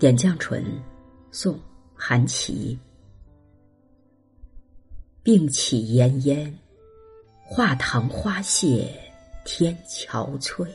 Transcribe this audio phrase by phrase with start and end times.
[0.00, 0.64] 点绛唇，
[1.30, 1.54] 宋·
[1.94, 2.78] 韩琦。
[5.22, 6.50] 病起奄奄，
[7.44, 8.90] 画堂花谢
[9.44, 10.66] 天憔悴。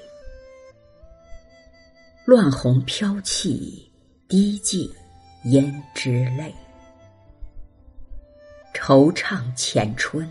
[2.26, 3.92] 乱红飘气，
[4.28, 4.88] 滴尽
[5.46, 6.54] 胭脂泪。
[8.76, 10.30] 惆怅前春，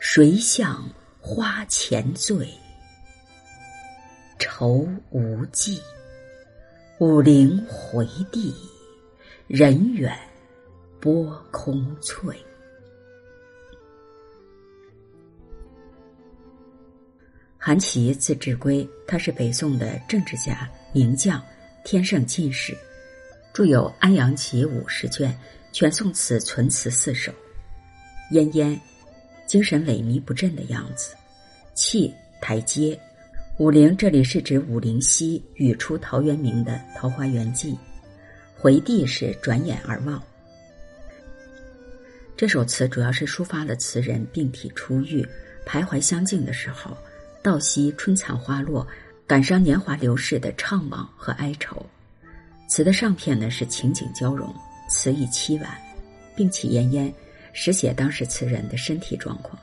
[0.00, 2.52] 谁向花前醉？
[4.40, 5.80] 愁无际。
[7.00, 8.52] 武陵回地，
[9.46, 10.18] 人远
[10.98, 12.36] 拨空翠。
[17.56, 21.40] 韩琦字志圭，他是北宋的政治家、名将，
[21.84, 22.76] 天圣进士，
[23.52, 25.32] 著有《安阳集》五十卷，
[25.70, 27.32] 全宋词存词四首。
[28.32, 28.76] 烟烟，
[29.46, 31.14] 精神萎靡不振的样子。
[31.74, 32.98] 气，台阶。
[33.58, 37.72] 武陵这里是指武陵西语出陶渊明的《桃花源记》，
[38.56, 40.22] 回地是转眼而望。
[42.36, 45.26] 这首词主要是抒发了词人病体初愈、
[45.66, 46.96] 徘徊相敬的时候，
[47.42, 48.86] 道西春残花落，
[49.26, 51.84] 感伤年华流逝的怅惘和哀愁。
[52.68, 54.54] 词的上片呢是情景交融，
[54.88, 55.68] 词意凄婉，
[56.36, 57.12] 病起奄奄，
[57.52, 59.60] 实写当时词人的身体状况。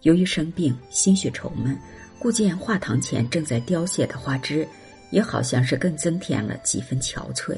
[0.00, 1.78] 由于生病，心绪愁闷。
[2.18, 4.66] 故见画堂前正在凋谢的花枝，
[5.10, 7.56] 也好像是更增添了几分憔悴。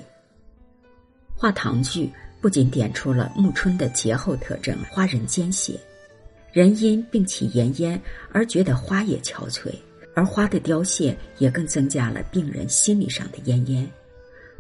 [1.37, 5.79] 画堂句不仅点出了暮春的节后特征，花人间歇，
[6.53, 8.01] 人因病起炎烟
[8.33, 9.73] 而觉得花也憔悴，
[10.15, 13.87] 而花的凋谢也更增加了病人心理上的奄奄。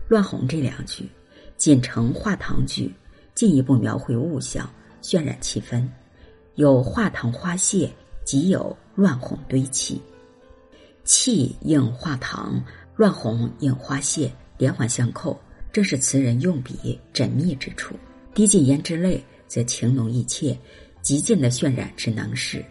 [0.06, 1.08] 乱红这两句，
[1.56, 2.94] 仅成画堂句，
[3.34, 4.70] 进一步描绘物象，
[5.02, 5.84] 渲染气氛，
[6.54, 7.90] 有画堂花谢。
[8.26, 10.02] 即有乱红堆砌，
[11.04, 12.60] 气应画堂，
[12.96, 14.28] 乱红应花谢，
[14.58, 15.40] 连环相扣，
[15.72, 17.94] 正是词人用笔缜密之处。
[18.34, 20.58] 滴尽胭脂泪，则情浓意切，
[21.02, 22.64] 极尽的渲染之能事。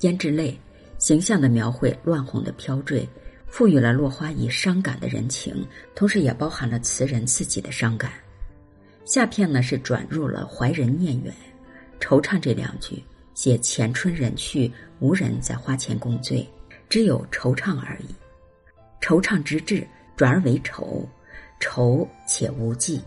[0.00, 0.54] 胭脂泪，
[0.98, 3.08] 形象的描绘乱红的飘坠，
[3.46, 8.12] 赋予了落花以伤感的人情，同时也包含了词人自己的伤感。
[9.06, 11.34] 下片呢是转入了怀人念远，
[11.98, 13.02] 惆怅这两句。
[13.40, 16.46] 写前春人去，无人在花前共醉，
[16.90, 18.14] 只有惆怅而已。
[19.00, 19.82] 惆怅之至，
[20.14, 21.08] 转而为愁，
[21.58, 23.00] 愁且无际，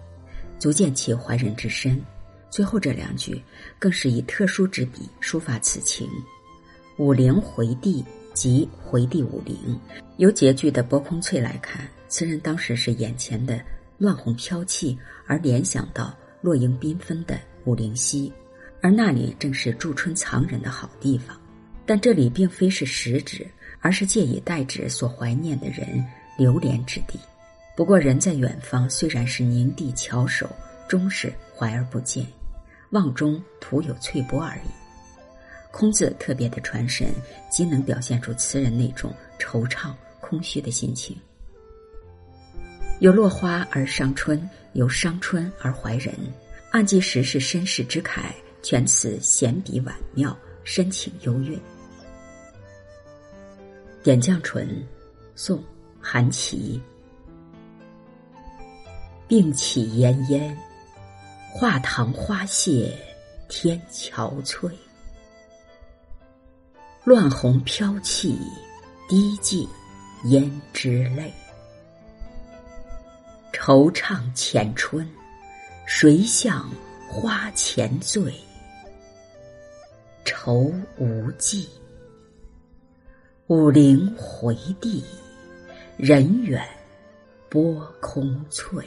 [0.57, 2.01] 足见其怀人之深。
[2.49, 3.39] 最后这两句，
[3.77, 6.09] 更是以特殊之笔抒发此情。
[6.97, 9.79] 武陵回帝即回地武陵。
[10.17, 13.63] 由结句的薄空翠来看，词人当时是眼前的
[13.99, 16.11] 乱红飘气，而联想到
[16.41, 18.33] 落英缤纷的武陵溪。
[18.83, 21.39] 而那里正是驻春藏人的好地方，
[21.85, 23.47] 但这里并非是实指，
[23.79, 26.05] 而是借以代指所怀念的人
[26.37, 27.17] 流连之地。
[27.77, 30.53] 不过人在远方，虽然是凝地翘首，
[30.85, 32.27] 终是怀而不见，
[32.89, 34.69] 望中徒有翠波而已。
[35.71, 37.07] 空字特别的传神，
[37.49, 41.15] 极能表现出词人那种惆怅空虚的心情。
[42.99, 46.13] 有落花而伤春，有伤春而怀人，
[46.71, 48.23] 暗记时是身世之慨。
[48.63, 51.59] 全词闲笔婉妙，深情幽韵。
[54.01, 54.87] 点绛唇，
[55.35, 55.59] 宋·
[56.01, 56.81] 韩琦。
[59.27, 60.57] 病起炎烟，
[61.51, 62.97] 画堂花谢
[63.49, 64.71] 天憔悴。
[67.03, 68.39] 乱红飘气，
[69.09, 69.67] 滴尽
[70.23, 71.33] 胭脂泪。
[73.51, 75.05] 惆怅前春，
[75.85, 76.69] 谁向
[77.09, 78.33] 花前醉？
[80.25, 81.67] 愁无际，
[83.47, 85.03] 五陵回地，
[85.97, 86.65] 人远
[87.49, 88.85] 波空翠。